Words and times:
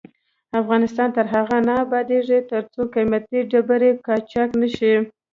افغانستان 0.61 1.07
تر 1.15 1.25
هغو 1.33 1.57
نه 1.67 1.73
ابادیږي، 1.85 2.39
ترڅو 2.51 2.81
قیمتي 2.95 3.39
ډبرې 3.51 3.91
قاچاق 4.05 4.49
نشي. 4.61 4.93